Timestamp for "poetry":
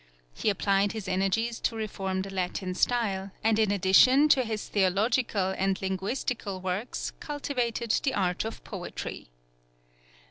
8.63-9.27